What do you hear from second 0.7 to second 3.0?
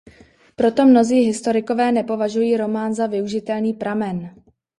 mnozí historikové nepovažují román